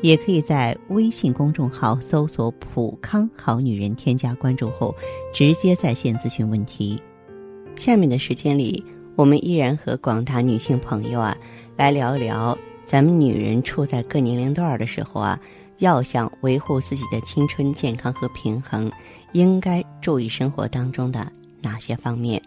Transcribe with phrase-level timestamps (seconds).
[0.00, 4.94] 也可以在微信公众号搜索“普康好女人”，添加关注后
[5.34, 7.00] 直接在线咨询问题。
[7.74, 8.84] 下面的时间里，
[9.16, 11.36] 我们依然和广大女性朋友啊
[11.76, 15.40] 来聊一聊，咱们女人处在各年龄段的时候啊，
[15.78, 18.90] 要想维护自己的青春健康和平衡，
[19.32, 21.30] 应该注意生活当中的
[21.60, 22.40] 哪些方面？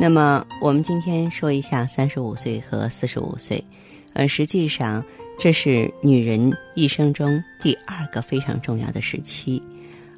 [0.00, 3.64] 那么，我们今天说一下三十五岁和四十五岁，
[4.12, 5.04] 呃，实际上。
[5.40, 9.60] 这是女人一生中第二个非常重要的时期。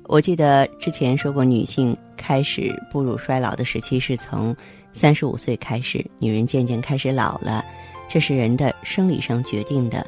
[0.07, 4.55] 我记得之前说过，女性开始步入衰老的时期是从
[4.93, 7.65] 三十五岁开始，女人渐渐开始老了，
[8.09, 10.05] 这是人的生理上决定的，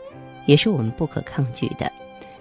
[0.46, 1.90] 也是我们不可抗拒的。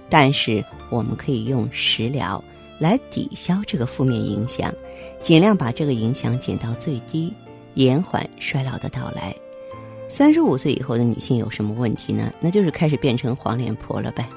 [0.10, 2.44] 但是我们可以用食疗
[2.80, 4.74] 来抵消这个负面影响，
[5.22, 7.32] 尽量把这个影响减到最低，
[7.76, 9.32] 延缓衰老的到来。
[10.16, 12.32] 三十五岁以后的女性有什么问题呢？
[12.40, 14.30] 那就是开始变成黄脸婆了呗。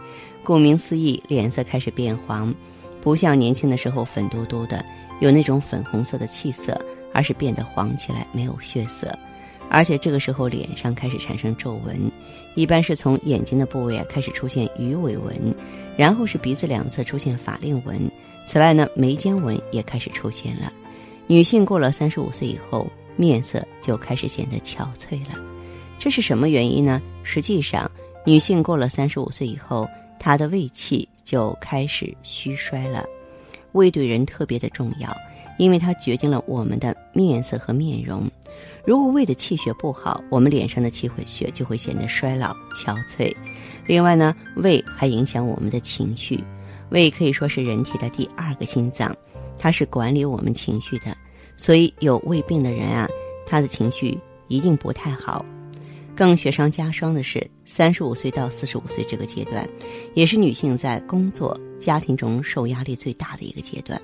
[0.42, 2.54] 顾名思义，脸色开始变黄，
[3.02, 4.82] 不像年轻的时候粉嘟嘟的，
[5.20, 6.80] 有那种粉红色的气色，
[7.12, 9.14] 而是变得黄起来，没有血色。
[9.68, 12.10] 而且这个时候脸上开始产生皱纹，
[12.54, 15.54] 一般是从眼睛的部位啊开始出现鱼尾纹，
[15.94, 18.10] 然后是鼻子两侧出现法令纹。
[18.46, 20.72] 此外呢，眉间纹也开始出现了。
[21.26, 25.38] 女性过了三十五岁以后，面色就开始显得憔悴了。
[25.98, 27.00] 这是什么原因呢？
[27.22, 27.90] 实际上，
[28.24, 33.04] 女性过了三十五岁以后，她的胃气就开始虚衰了。
[33.72, 35.10] 胃对人特别的重要，
[35.58, 38.22] 因为它决定了我们的面色和面容。
[38.84, 43.34] 如果胃的气血不好，我们脸上的气血血就会显得衰老憔悴。
[43.86, 46.42] 另外呢，胃还影响我们的情绪。
[46.90, 49.14] 胃可以说是人体的第二个心脏，
[49.58, 51.16] 它是管理我们情绪的。
[51.56, 53.08] 所以有胃病的人啊，
[53.44, 55.44] 他的情绪一定不太好。
[56.16, 59.68] 更雪上加霜的是，三十五岁到四十五岁这个阶段，
[60.14, 64.00] 也是女性在工作、家庭中受压力最大的一个阶段。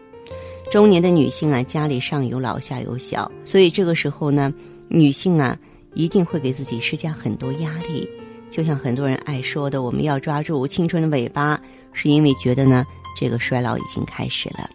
[0.70, 4.52] 中年的女性啊，家里上有老下有小，所以这个时候呢，
[4.88, 5.58] 女性啊
[5.94, 8.06] 一定会给自己施加很多压力。
[8.50, 11.58] 就像很多人爱说的，我们要抓住青春的尾巴，
[11.94, 12.84] 是因为觉得呢，
[13.18, 14.68] 这个衰老已经开始了。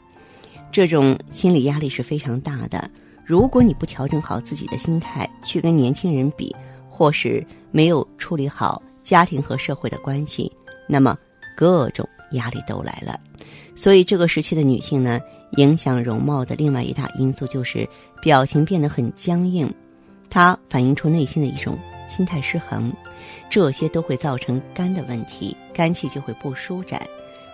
[0.72, 2.90] 这种心理压力是非常大的。
[3.24, 6.56] 如果你不调整好自己的心态，去跟年轻人比。
[6.98, 10.52] 或是没有处理好家庭和社会的关系，
[10.88, 11.16] 那么
[11.56, 13.20] 各种压力都来了。
[13.76, 15.20] 所以这个时期的女性呢，
[15.58, 17.88] 影响容貌的另外一大因素就是
[18.20, 19.72] 表情变得很僵硬，
[20.28, 21.78] 它反映出内心的一种
[22.10, 22.92] 心态失衡，
[23.48, 27.00] 这些都会造成肝的问题，肝气就会不舒展。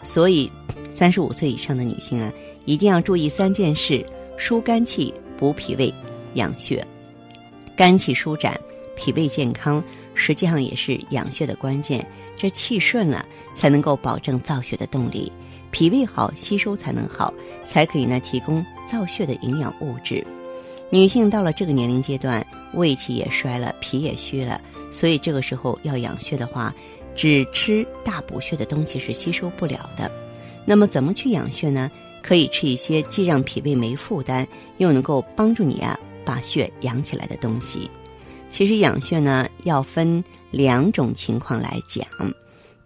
[0.03, 0.49] 所以，
[0.89, 2.31] 三十五岁以上的女性啊，
[2.63, 4.05] 一定要注意三件事：
[4.37, 5.93] 疏肝气、补脾胃、
[6.35, 6.85] 养血。
[7.75, 8.57] 肝气舒展。
[8.95, 9.83] 脾胃健康
[10.13, 12.05] 实际上也是养血的关键，
[12.35, 15.31] 这气顺了才能够保证造血的动力，
[15.71, 17.33] 脾胃好吸收才能好，
[17.65, 20.25] 才可以呢提供造血的营养物质。
[20.89, 24.61] 女性到了这个年龄阶段，胃气也衰了，脾也虚了，
[24.91, 26.73] 所以这个时候要养血的话，
[27.15, 30.11] 只吃大补血的东西是吸收不了的。
[30.65, 31.89] 那么怎么去养血呢？
[32.21, 37.91] 可以吃一些既让脾胃没负担，又能够帮助你啊把血养起来的东西。
[38.53, 42.05] 其实养血呢，要分两种情况来讲。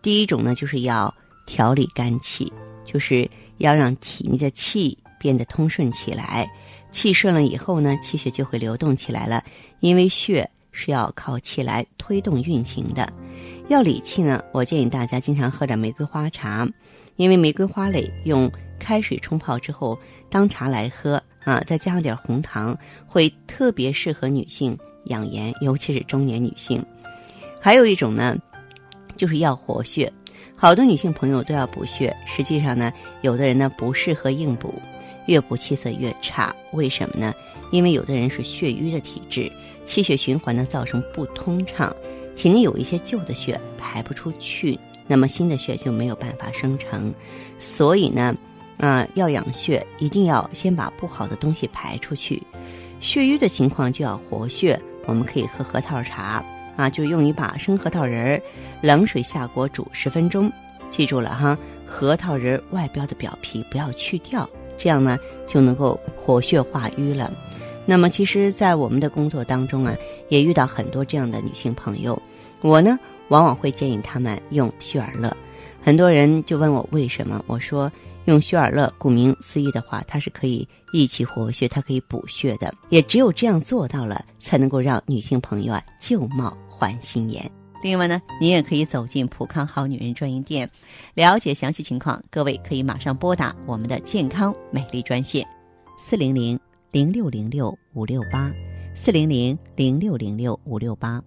[0.02, 1.14] 第一种呢，就是要
[1.46, 2.50] 调理肝气，
[2.86, 6.50] 就是要让体内的气变得通顺起来。
[6.90, 9.44] 气顺了以后呢，气血就会流动起来了。
[9.82, 13.12] 因为血是要靠气来推动运行的。
[13.68, 16.66] 要理气呢，我建议大家经常喝点玫瑰花茶，
[17.18, 18.50] 因为玫瑰花蕾用
[18.80, 20.00] 开水冲泡之后
[20.30, 22.74] 当茶来喝啊，再加上点红糖，
[23.06, 24.78] 会特别适合女性。
[25.08, 26.84] 养颜，尤其是中年女性。
[27.60, 28.38] 还有一种呢，
[29.16, 30.12] 就是要活血。
[30.56, 34.74] 好多女性朋友都要补血，实际上呢，有的人呢不适合硬补，
[35.28, 36.56] 越补气色越差。
[36.74, 37.34] 为什么呢？
[37.72, 39.52] 因为有的人是血瘀的体质，
[39.86, 41.96] 气血循环呢造成不通畅，
[42.36, 47.14] 体内有一些旧的血排不出去，那么新的血就没有办法生成。
[47.60, 48.36] 所以呢，
[48.78, 52.42] 啊，要养血，一定要先把不好的东西排出去。
[53.00, 54.80] 血瘀的情况就要活血。
[55.08, 56.44] 我们可以喝核桃茶
[56.76, 58.42] 啊，就用一把生核桃仁儿，
[58.82, 60.52] 冷水下锅煮十分钟。
[60.92, 67.34] 记住了哈，核桃仁外表的表皮不要去掉，这样呢就能够活血化瘀了。
[67.86, 69.96] 那么，其实，在我们的工作当中啊，
[70.30, 72.22] 也遇到很多这样的女性朋友。
[72.62, 73.00] 我呢，
[73.30, 75.36] 往往会建议她们用旭尔乐。
[75.82, 77.42] 很多人就问我为什么？
[77.48, 77.90] 我说，
[78.28, 82.74] 用旭尔乐，顾名思义的话，它是可以益气活血，它可以补血的。
[82.90, 87.50] 也只有这样做到了，才能够让女性朋友啊旧貌换新颜。
[87.82, 90.70] 另外呢，您也可以走进普康好女人专营店，
[91.14, 92.22] 了解详细情况。
[92.30, 95.48] 各位可以马上拨打我们的健康美丽专线，
[95.98, 96.60] 四零零。
[96.90, 98.50] 零六零六五六八，
[98.96, 101.22] 四零零零六零六五六八。